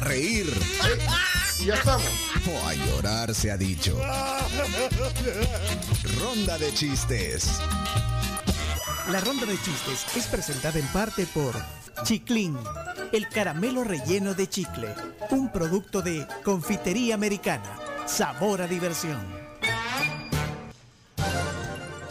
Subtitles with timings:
[0.00, 0.46] a reír.
[1.58, 2.06] Y ya estamos.
[2.46, 3.98] O a llorar se ha dicho.
[6.20, 7.60] Ronda de chistes.
[9.10, 11.54] La ronda de chistes es presentada en parte por
[12.04, 12.56] Chiclin,
[13.12, 14.94] el caramelo relleno de chicle,
[15.30, 17.76] un producto de confitería americana.
[18.06, 19.40] Sabor a diversión.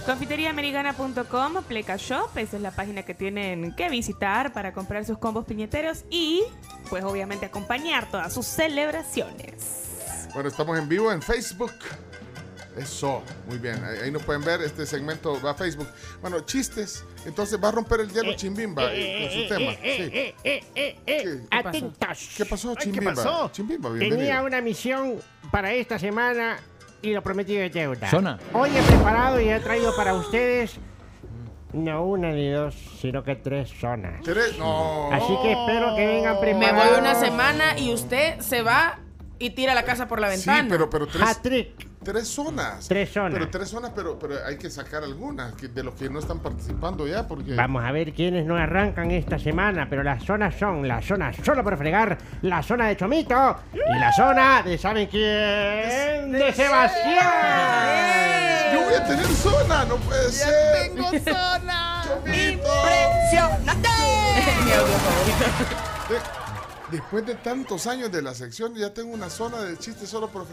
[0.05, 5.45] Confiteriaamericana.com, Pleca Shop, esa es la página que tienen que visitar para comprar sus combos
[5.45, 6.41] piñeteros y,
[6.89, 10.27] pues obviamente, acompañar todas sus celebraciones.
[10.33, 11.73] Bueno, estamos en vivo en Facebook.
[12.77, 13.83] Eso, muy bien.
[13.83, 14.61] Ahí, ahí nos pueden ver.
[14.61, 15.87] Este segmento va a Facebook.
[16.21, 17.03] Bueno, chistes.
[17.25, 19.71] Entonces va a romper el hielo Chimbimba eh, con su tema.
[19.71, 20.11] Sí.
[21.05, 21.41] ¿Qué?
[21.51, 22.29] Atentos.
[22.37, 23.11] ¿Qué pasó, Chimbimba?
[23.11, 23.49] ¿Qué pasó?
[23.51, 24.45] Chimbimba, Tenía bienvenido.
[24.45, 25.15] una misión
[25.51, 26.57] para esta semana
[27.01, 28.09] y lo prometí de deuda.
[28.09, 28.39] Zona.
[28.53, 30.75] Hoy he preparado y he traído para ustedes
[31.73, 34.21] no una ni dos, sino que tres zonas.
[34.23, 35.11] Tres- No.
[35.11, 36.89] Así que espero que vengan Me preparados.
[36.91, 38.99] voy una semana y usted se va
[39.37, 40.67] y tira la casa por la Sí, ventana.
[40.69, 41.87] pero, pero tres, Hat-trick.
[42.03, 42.87] tres zonas.
[42.89, 43.31] Tres zonas.
[43.33, 46.39] Pero tres zonas, pero, pero hay que sacar algunas que- de los que no están
[46.39, 47.55] participando ya, porque.
[47.55, 51.63] Vamos a ver quiénes no arrancan esta semana, pero las zonas son la zona solo
[51.63, 56.31] por fregar, la zona de Chomito y la zona de ¿saben quién?
[56.33, 58.28] De Sebastián.
[58.71, 60.91] Yo voy a tener zona, no puede ser.
[61.23, 62.03] zona!
[62.25, 62.59] Mi
[64.71, 65.45] audio favorito.
[66.91, 70.47] Después de tantos años de la sección, ya tengo una zona de chistes solo por.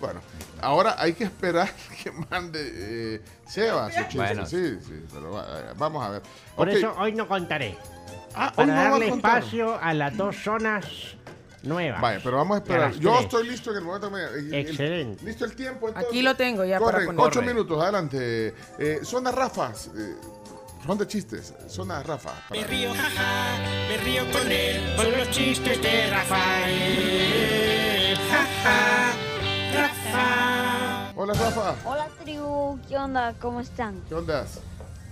[0.00, 0.20] Bueno,
[0.60, 1.70] ahora hay que esperar
[2.02, 4.16] que mande eh, Seba su chiste.
[4.16, 4.46] Bueno.
[4.46, 6.22] Sí, sí, pero eh, vamos a ver.
[6.56, 7.78] Por eso hoy no contaré.
[8.34, 10.86] Ah, hoy Para no darle espacio a las dos zonas
[11.62, 12.00] nuevas.
[12.00, 12.92] Vaya, pero vamos a esperar.
[12.94, 15.24] Yo estoy listo en el momento el- el- Excelente.
[15.24, 15.88] listo el tiempo.
[15.88, 16.10] entonces.
[16.10, 17.24] Aquí lo tengo ya para Corren, poner.
[17.26, 18.54] ocho minutos, adelante.
[18.78, 19.90] Eh, zona Rafas.
[19.96, 20.14] Eh,
[20.86, 21.52] son de chistes.
[21.68, 22.30] Zona Rafa.
[22.48, 28.16] para- Me río, jaja, me río con él, con los chistes de Rafael.
[28.30, 29.12] Jaja,
[29.74, 31.12] Rafa.
[31.16, 31.74] Hola, Rafa.
[31.84, 33.34] Hola tribu, ¿qué onda?
[33.40, 34.02] ¿Cómo están?
[34.08, 34.46] ¿Qué onda?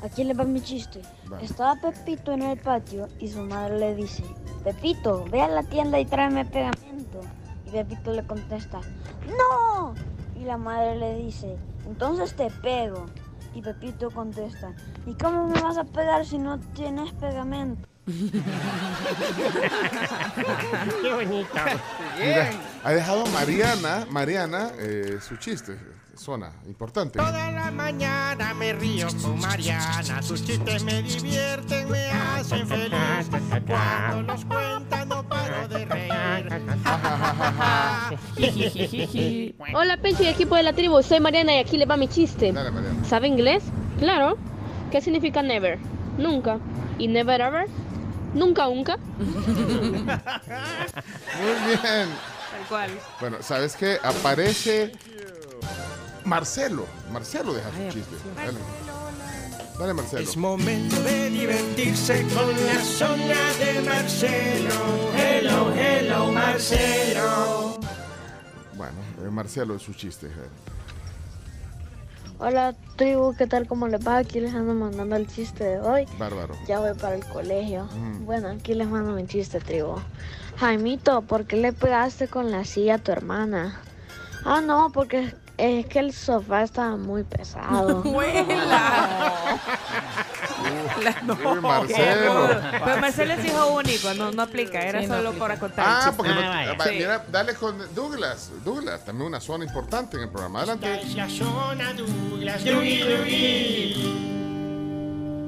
[0.03, 1.01] Aquí les va mi chiste.
[1.33, 1.41] Va.
[1.41, 4.23] Estaba Pepito en el patio y su madre le dice,
[4.65, 7.21] Pepito, ve a la tienda y tráeme pegamento.
[7.67, 8.81] Y Pepito le contesta,
[9.29, 9.95] ¡No!
[10.41, 13.07] Y la madre le dice, entonces te pego.
[13.55, 14.73] Y Pepito contesta,
[15.07, 17.87] ¿y cómo me vas a pegar si no tienes pegamento?
[21.03, 21.55] Qué bonito.
[22.19, 22.51] Mira,
[22.85, 25.79] ha dejado Mariana, Mariana, eh, su chiste.
[26.17, 27.19] Zona, importante.
[27.19, 33.29] Toda la mañana me río con Mariana, sus chistes me divierten, me hacen feliz.
[33.67, 36.13] Cuando los cuenta no paro de reír.
[39.75, 42.53] Hola Pencho y equipo de la tribu, soy Mariana y aquí le va mi chiste.
[42.53, 43.05] Dale, Mariana.
[43.05, 43.65] ¿Sabe inglés?
[43.99, 44.37] Claro.
[44.93, 45.81] ¿Qué significa never?
[46.17, 46.61] Nunca.
[46.99, 47.67] ¿Y never ever?
[48.35, 48.99] Nunca, nunca.
[49.19, 49.35] Muy
[51.83, 52.09] bien.
[52.55, 52.91] Tal cual.
[53.21, 53.99] Bueno, ¿sabes qué?
[54.03, 54.93] Aparece
[56.25, 56.87] Marcelo.
[57.11, 58.17] Marcelo deja su chiste.
[58.37, 58.59] Dale.
[59.79, 60.23] Dale, Marcelo.
[60.23, 65.11] Es momento de divertirse con la zona de Marcelo.
[65.17, 67.81] Hello, hello, Marcelo.
[68.75, 70.29] Bueno, eh, Marcelo, su chiste.
[70.29, 70.74] eh.
[72.39, 73.69] Hola tribu, ¿qué tal?
[73.69, 74.19] ¿Cómo les va?
[74.19, 76.05] Aquí les ando mandando el chiste de hoy.
[76.19, 76.55] Bárbaro.
[76.67, 77.85] Ya voy para el colegio.
[77.97, 78.25] Mm.
[78.25, 79.95] Bueno, aquí les mando mi chiste, tribu.
[80.57, 83.81] Jaimito, ¿por qué le pegaste con la silla a tu hermana?
[84.45, 88.03] Ah, no, porque es que el sofá estaba muy pesado.
[88.05, 89.61] ¡Vuela!
[90.65, 92.49] Uy, Marcelo.
[92.85, 95.45] Pero Marcelo es hijo único, no, no aplica, era Sí, no solo aplica.
[95.47, 95.85] para contar.
[95.87, 96.73] Ah, porque no, Ah, vaya.
[96.75, 96.91] va, Sí.
[96.97, 98.51] mira, dale con Douglas.
[98.65, 100.61] Douglas, también una zona importante en el programa.
[100.61, 101.01] Adelante.
[101.03, 103.95] Es la zona Douglas, Dougie, Dougie.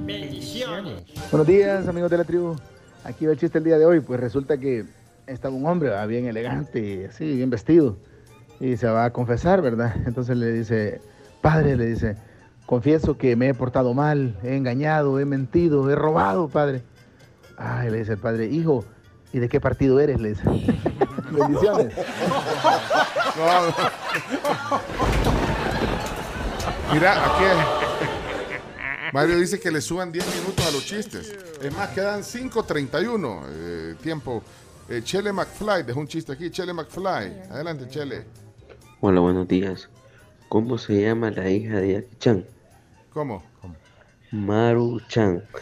[0.04, 1.02] Bendiciones.
[1.30, 2.56] Buenos días, amigos de la tribu.
[3.04, 4.00] Aquí va el chiste el día de hoy.
[4.00, 4.84] Pues resulta que
[5.26, 6.06] estaba un hombre ¿verdad?
[6.08, 7.96] bien elegante, así, bien vestido,
[8.60, 9.94] y se va a confesar, ¿verdad?
[10.06, 11.00] Entonces le dice,
[11.40, 12.16] padre, le dice,
[12.66, 16.82] confieso que me he portado mal, he engañado, he mentido, he robado, padre.
[17.56, 18.84] Ay, le dice el padre, hijo,
[19.32, 20.20] ¿y de qué partido eres?
[20.20, 20.42] Le dice.
[21.30, 21.94] Bendiciones.
[26.92, 27.44] Mira, aquí
[29.12, 31.34] Mario dice que le suban 10 minutos a los chistes.
[31.60, 34.42] Es más, quedan 5.31 eh, tiempo.
[34.88, 36.50] Eh, Chele McFly dejó un chiste aquí.
[36.50, 37.50] Chele McFly.
[37.50, 38.45] Adelante, Chele.
[39.00, 39.90] Hola, buenos días.
[40.48, 42.46] ¿Cómo se llama la hija de Jackie Chan?
[43.12, 43.42] ¿Cómo?
[44.30, 45.42] Maru Chan.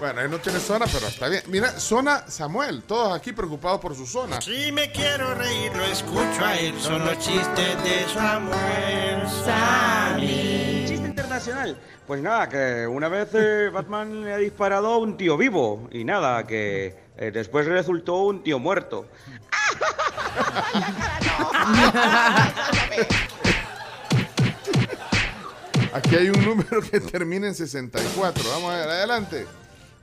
[0.00, 1.42] Bueno, él no tiene zona, pero está bien.
[1.46, 2.82] Mira, zona Samuel.
[2.82, 4.40] Todos aquí preocupados por su zona.
[4.40, 6.74] Si me quiero reír, lo escucho a él.
[6.80, 10.84] Son los chistes de Samuel Sami.
[10.88, 11.78] Chiste internacional nacional.
[12.06, 16.02] Pues nada, que una vez eh, Batman le ha disparado a un tío vivo y
[16.02, 19.06] nada, que eh, después resultó un tío muerto.
[25.92, 28.42] Aquí hay un número que termina en 64.
[28.50, 29.46] Vamos a ver, adelante.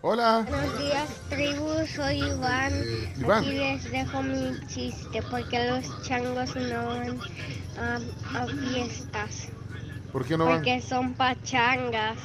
[0.01, 0.45] Hola.
[0.47, 2.73] Buenos días, tribu, soy Iván.
[3.17, 3.39] Iván.
[3.39, 7.19] Aquí les dejo mi chiste, porque los changos no van
[7.79, 7.99] a,
[8.39, 9.47] a fiestas.
[10.11, 10.57] ¿Por qué no van?
[10.57, 12.17] Porque son pachangas.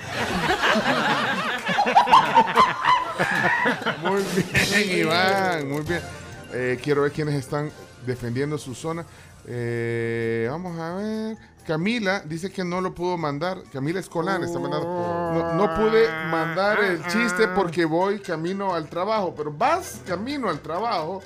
[4.02, 6.00] Muy bien, Iván, muy bien.
[6.52, 7.70] Eh, quiero ver quiénes están
[8.06, 9.04] defendiendo su zona.
[9.46, 11.36] Eh, vamos a ver.
[11.66, 13.62] Camila dice que no lo pudo mandar.
[13.72, 14.86] Camila Escolar está mandando.
[14.88, 19.34] No, no pude mandar el chiste porque voy camino al trabajo.
[19.36, 21.22] Pero vas camino al trabajo.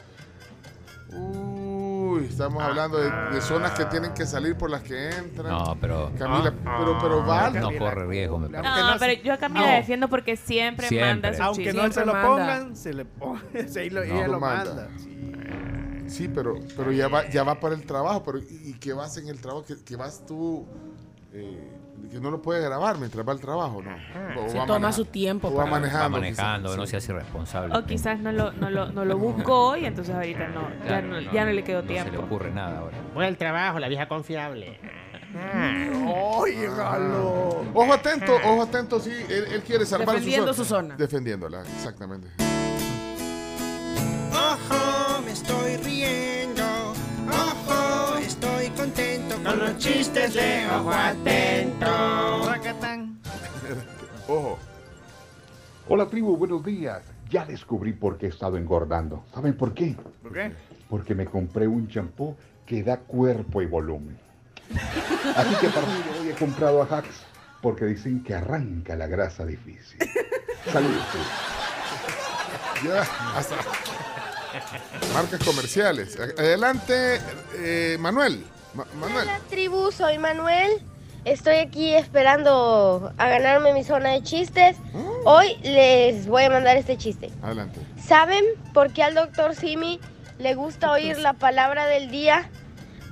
[2.15, 5.49] Uy, estamos hablando de, de zonas que tienen que salir por las que entran.
[5.49, 6.11] No, pero.
[6.19, 7.51] Camila, pero, pero va.
[7.51, 8.81] No corre riesgo, me parece.
[8.83, 9.67] No, pero yo a Camila No.
[9.67, 11.11] la defiendo porque siempre, Siempre.
[11.11, 11.77] manda su Aunque chiste.
[11.87, 13.41] no se lo pongan, se le pone.
[13.69, 14.75] se- ella lo- No, ella lo manda.
[14.75, 14.89] manda.
[16.07, 19.29] Sí, pero, pero ya va, ya va para el trabajo, pero ¿y qué vas en
[19.29, 19.65] el trabajo?
[19.65, 20.67] ¿Que, que vas tú,
[21.33, 21.74] eh,
[22.11, 23.83] que no lo puedes grabar mientras va al trabajo?
[23.83, 24.45] No.
[24.45, 26.03] O Se va toma su tiempo O va para- manejando.
[26.05, 26.91] Va manejando, quizás, no sí.
[26.91, 27.77] se hace responsable.
[27.77, 31.21] O quizás no lo, no lo, no lo buscó y entonces ahorita no, ya, no,
[31.21, 32.23] ya no le quedó No se le tiempo.
[32.23, 32.97] ocurre nada ahora.
[33.15, 34.79] Voy al trabajo, la vieja confiable.
[36.07, 37.65] ¡Oye, Galo!
[37.75, 40.95] Ojo atento, ojo atento, sí, él, él quiere salvar Defendiendo su su zona.
[40.97, 42.29] Defendiéndola, exactamente.
[44.33, 46.24] Ojo, me estoy riendo.
[49.45, 51.87] Con los chistes de ojo atento.
[54.27, 54.59] Ojo.
[55.87, 57.03] Hola tribu, buenos días.
[57.29, 59.25] Ya descubrí por qué he estado engordando.
[59.35, 59.97] ¿Saben por qué?
[60.23, 60.53] ¿Por qué?
[60.89, 64.19] Porque me compré un champú que da cuerpo y volumen.
[65.37, 67.21] Así que a partir de hoy he comprado a Hacks
[67.61, 69.99] porque dicen que arranca la grasa difícil.
[70.73, 71.05] Saludos.
[72.83, 73.03] Ya,
[73.37, 73.57] hasta.
[75.13, 76.19] Marcas comerciales.
[76.19, 77.21] Adelante,
[77.57, 78.45] eh, Manuel.
[78.75, 79.23] Ma- Manuel.
[79.29, 80.83] Hola tribu, soy Manuel.
[81.25, 84.77] Estoy aquí esperando a ganarme mi zona de chistes.
[85.25, 87.31] Hoy les voy a mandar este chiste.
[87.43, 87.81] Adelante.
[88.05, 88.45] ¿Saben
[88.75, 90.01] por qué al doctor Simi
[90.39, 92.51] le gusta oír la palabra del día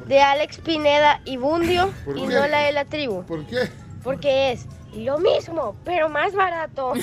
[0.06, 2.34] de Alex Pineda y Bundio ¿Por y qué?
[2.34, 3.22] no la de la tribu?
[3.24, 3.70] ¿Por qué?
[4.02, 6.92] Porque es lo mismo, pero más barato.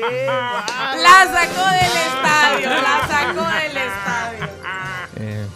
[0.00, 4.48] La sacó del estadio, la sacó del estadio.
[5.16, 5.46] Eh,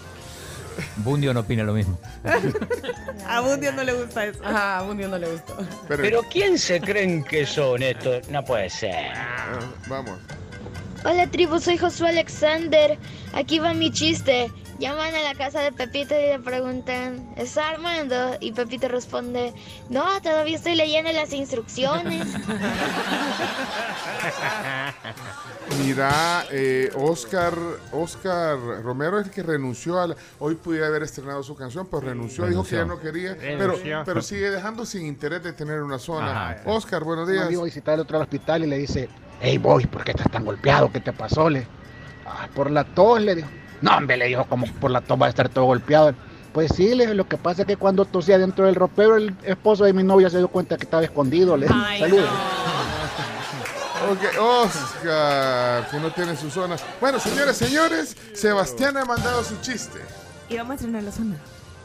[0.96, 1.99] Bundio no opina lo mismo.
[3.29, 4.44] A Bundio no le gusta eso.
[4.44, 5.56] Ajá, a Bundio no le gustó.
[5.88, 8.29] Pero ¿quién se creen que son estos?
[8.29, 9.12] No puede ser.
[9.14, 9.58] Ah,
[9.88, 10.19] Vamos.
[11.05, 12.99] Hola tribu, soy Josué Alexander.
[13.35, 14.50] Aquí va mi chiste.
[14.79, 18.37] Llaman a la casa de Pepito y le preguntan, ¿está Armando?
[18.41, 19.55] Y Pepito responde,
[19.88, 22.26] no, todavía estoy leyendo las instrucciones.
[25.85, 27.55] Mira, eh, Oscar,
[27.93, 32.00] Oscar Romero es el que renunció a la- Hoy pudiera haber estrenado su canción, pero
[32.03, 34.03] renunció, dijo que ya no quería, pero, Renunció.
[34.05, 36.50] pero sigue dejando sin interés de tener una zona.
[36.50, 36.62] Ajá.
[36.67, 37.47] Oscar, buenos Un días.
[37.47, 39.09] amigo visita al otro al hospital y le dice,
[39.41, 40.91] hey boy, ¿por qué estás tan golpeado?
[40.93, 41.49] ¿Qué te pasó?
[41.49, 41.67] Le,
[42.26, 43.49] "Ay, por la tos, le dijo.
[43.85, 46.15] No, hombre, le dijo, como por la tos va a estar todo golpeado.
[46.53, 49.35] Pues sí, le dijo, lo que pasa es que cuando tosía dentro del ropero, el
[49.45, 51.57] esposo de mi novia se dio cuenta que estaba escondido.
[51.57, 52.31] Le Ay, saludos.
[54.11, 56.76] Ok, Oscar, que no tiene su zona.
[57.00, 59.99] Bueno, señores, señores, Sebastián ha mandado su chiste.
[60.49, 61.37] Y vamos a estrenar la zona.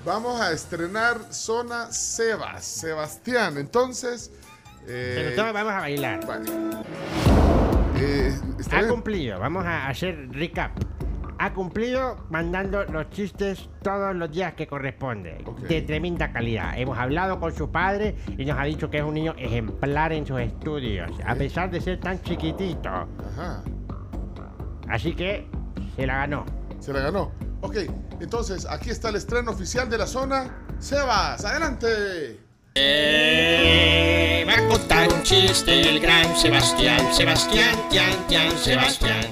[0.06, 2.63] Vamos a estrenar zona Sebas.
[2.65, 4.32] Sebastián, entonces.
[4.88, 6.25] eh, Pero todos vamos a bailar.
[6.25, 6.50] vale.
[7.98, 8.34] Eh,
[8.72, 8.89] Ha bien.
[8.89, 10.72] cumplido, vamos a hacer recap.
[11.41, 15.38] Ha cumplido mandando los chistes todos los días que corresponde,
[15.69, 16.77] de tremenda calidad.
[16.77, 20.25] Hemos hablado con su padre y nos ha dicho que es un niño ejemplar en
[20.25, 22.89] sus estudios, a pesar de ser tan chiquitito.
[22.89, 23.63] Ajá.
[24.89, 25.48] Así que
[25.96, 26.46] se la ganó.
[26.79, 27.31] Se la ganó.
[27.62, 27.77] Ok,
[28.19, 30.65] entonces aquí está el estreno oficial de la zona.
[30.79, 32.38] Sebas, adelante.
[32.75, 39.28] Eh, va a contar un chiste el gran Sebastián, Sebastián, Tian, Tian, Sebastián.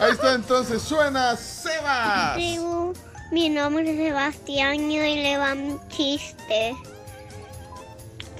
[0.00, 2.34] Ahí está entonces, suena Sebas.
[2.34, 2.92] Tribu,
[3.30, 6.74] mi nombre es Sebastián y hoy le va mi chiste.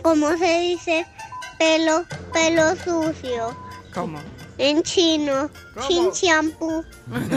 [0.02, 1.06] ¿Cómo se dice
[1.58, 3.56] pelo, pelo sucio?
[3.94, 4.18] ¿Cómo?
[4.58, 5.48] En chino,
[5.86, 6.84] chin champú.
[7.06, 7.30] Bien,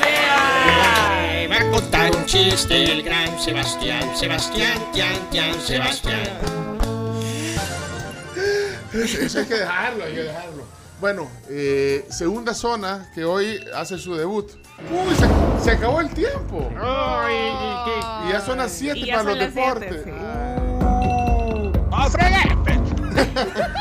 [0.00, 1.24] Seba.
[1.24, 6.28] Eh, va a contar un chiste el gran Sebastián, Sebastián, Tian, Tian, Sebastián.
[8.94, 10.64] Eso, hay que dejarlo, hay que dejarlo.
[11.00, 14.50] Bueno, eh, segunda zona que hoy hace su debut.
[14.90, 16.70] Uy, se, se acabó el tiempo.
[16.70, 20.02] y ya son las 7 Y ya para los deportes.
[20.04, 20.10] siete, sí.
[21.92, 22.58] ¡A fregar!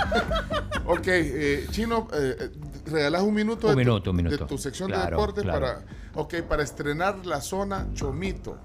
[0.86, 2.50] Ok, eh, Chino, eh,
[2.86, 4.38] regalás un minuto, Un de, minuto, tu, un minuto.
[4.40, 5.60] de tu sección de Claro, deportes claro.
[5.62, 5.82] para,
[6.16, 8.58] okay, para estrenar la zona Chomito.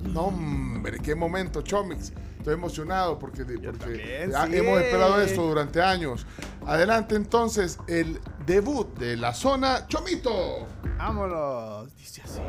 [0.00, 2.12] No, hombre, qué momento, Chomix.
[2.48, 4.56] Estoy emocionado porque, porque sí.
[4.56, 6.24] hemos esperado esto durante años.
[6.64, 10.66] Adelante entonces, el debut de la zona Chomito.
[10.96, 11.94] Vámonos.
[11.98, 12.40] Dice así.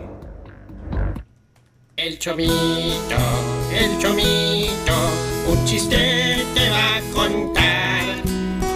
[1.98, 3.18] El chomito,
[3.74, 4.94] el chomito,
[5.50, 8.24] un chiste te va a contar.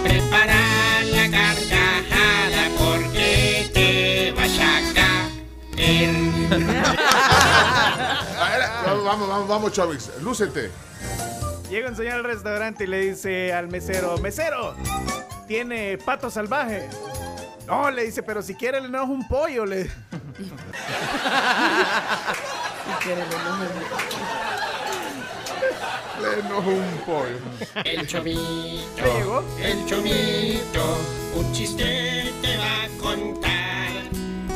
[0.02, 4.74] Prepara la carcajada porque te vas a
[8.76, 10.84] vamos, vamos, vamos, vamos, Chomix, lúcete.
[11.74, 14.76] Llega un señor al restaurante y le dice al mesero, mesero,
[15.48, 16.88] ¿tiene pato salvaje?
[17.66, 19.66] No, le dice, pero si quiere le damos un pollo.
[19.66, 19.90] Le...
[26.22, 27.38] Le enojo un pollo.
[27.82, 29.44] El chomito, ¿Ya llegó?
[29.60, 30.98] el chomito,
[31.34, 33.90] un chiste te va a contar.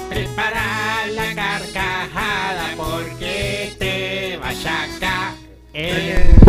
[0.09, 6.48] Prepara la carcajada porque te vas a caer.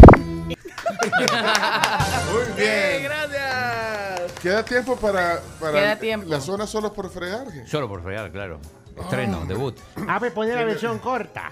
[2.32, 3.04] Muy ¡Eh, bien.
[3.04, 4.32] gracias!
[4.42, 6.28] Queda tiempo para, para Queda tiempo.
[6.30, 7.46] la zona solo por fregar.
[7.68, 8.60] Solo por fregar, claro.
[8.98, 9.78] Estreno, debut.
[10.08, 11.52] Ah, pues poner la versión corta.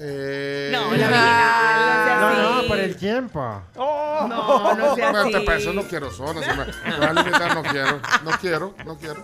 [0.00, 2.62] Eh, No, la original, no sea No, así.
[2.62, 3.62] no, por el tiempo.
[3.76, 5.32] No, no sea No, así.
[5.32, 6.40] te- para eso no quiero zona.
[6.42, 8.00] Se me, me va a limitar, no quiero.
[8.24, 9.22] No quiero, no quiero.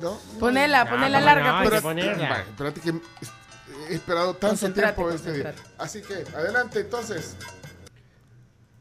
[0.00, 0.16] No.
[0.38, 1.50] Ponela, ponela no, larga.
[1.52, 1.80] no, hay pues.
[1.80, 2.28] que ponerla.
[2.28, 2.94] Vale, espérate que
[3.94, 5.54] esperado tanto tiempo este día.
[5.78, 7.36] Así que, adelante entonces.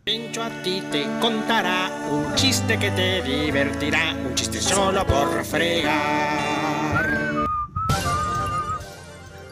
[0.03, 7.17] Pincho a ti te contará un chiste que te divertirá, un chiste solo por fregar.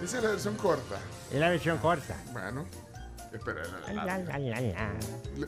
[0.01, 0.97] Dice la versión corta.
[1.31, 2.15] Es la versión corta.
[2.31, 2.65] Bueno,
[3.33, 3.63] espera.
[3.87, 4.91] la- la- La, la, la, la.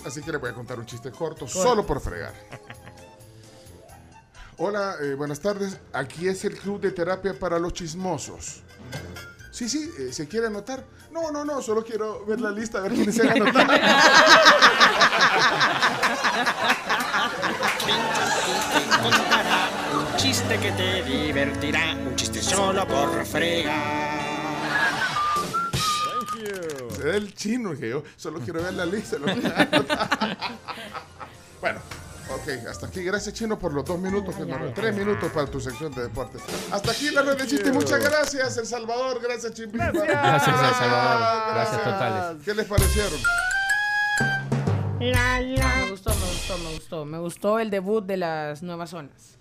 [0.05, 2.33] Así que le voy a contar un chiste corto, solo por fregar.
[4.57, 5.77] Hola, eh, buenas tardes.
[5.93, 8.63] Aquí es el club de terapia para los chismosos.
[9.57, 10.85] Sí, sí, eh, ¿se quiere anotar?
[11.09, 13.73] No, no, no, solo quiero ver la lista, a ver quiénes se han anotado.
[19.97, 24.19] Un chiste que te divertirá, un chiste solo por fregar.
[26.95, 29.17] Se da el chino, que yo solo quiero ver la lista.
[29.17, 29.33] lo que
[31.61, 31.79] bueno,
[32.29, 33.03] ok, hasta aquí.
[33.03, 34.35] Gracias, chino, por los dos minutos.
[34.35, 36.41] que nos- tres minutos para tu sección de deportes.
[36.71, 37.73] Hasta aquí la red de chistes.
[37.73, 39.19] Muchas gracias, El Salvador.
[39.21, 39.91] Gracias, Chimpimpa.
[39.91, 41.53] Gracias, El Salvador.
[41.53, 42.43] Gracias totales.
[42.43, 43.19] ¿Qué les parecieron?
[44.99, 45.75] La, la.
[45.77, 47.05] Me gustó, me gustó, me gustó.
[47.05, 49.37] Me gustó el debut de las nuevas zonas.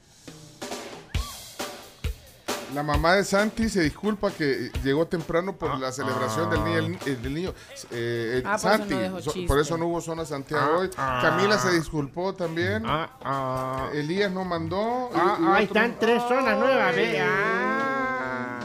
[2.76, 6.98] La mamá de Santi se disculpa que llegó temprano por la celebración del niño.
[7.06, 7.54] el- del niño.
[7.90, 10.90] Eh, eh, Ah, por eso Santi, no por eso no hubo zona Santiago hoy.
[10.90, 12.82] Camila se disculpó también.
[12.86, 13.88] Ah, ah.
[13.94, 15.08] Elías no mandó.
[15.14, 17.18] Ah, ahí están tres zonas nuevas, ve.
[17.18, 17.26] Ay.
[17.30, 18.60] Ah.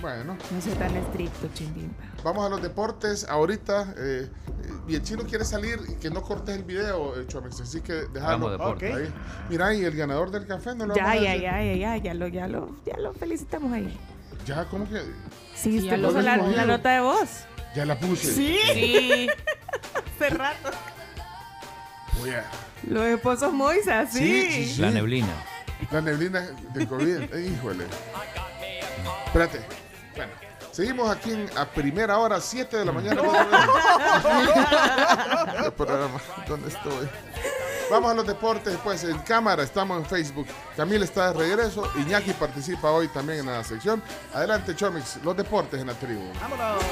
[0.00, 1.92] Bueno, No soy tan estricto, chimbimba.
[2.22, 3.28] vamos a los deportes.
[3.28, 4.49] Ahorita, eh, eh,
[4.90, 7.92] y el chino quiere salir y que no cortes el video, eh, Chomex, así que
[8.12, 8.50] déjalo.
[8.50, 8.92] deporte.
[8.92, 9.12] Ahí.
[9.48, 11.42] Mira, y el ganador del café no lo Ya, vamos a ya, decir?
[11.44, 13.96] ya, ya, ya, ya lo, ya lo, ya lo felicitamos ahí.
[14.46, 14.98] Ya, ¿cómo que?
[14.98, 15.04] Sí,
[15.54, 17.28] Sí, usted ya lo puso la, nota de voz.
[17.76, 18.32] Ya la puse.
[18.32, 18.58] Sí.
[20.16, 20.68] Hace rato.
[20.70, 22.42] A-
[22.88, 24.18] Los esposos Moisés, sí.
[24.18, 24.80] Sí, sí, sí.
[24.80, 25.28] La neblina.
[25.90, 26.40] La neblina
[26.74, 27.34] del COVID.
[27.34, 27.84] Eh, Híjole.
[29.26, 29.60] Espérate.
[30.16, 30.32] Bueno,
[30.72, 33.22] seguimos aquí en- a primera hora, 7 de la mañana.
[36.48, 37.08] ¿Dónde estoy?
[37.90, 40.46] Vamos a los deportes, pues en cámara estamos en Facebook.
[40.76, 41.90] Camila está de regreso.
[41.96, 44.00] Iñaki participa hoy también en la sección.
[44.32, 46.22] Adelante, Chomix, los deportes en la tribu.
[46.40, 46.82] Vámonos.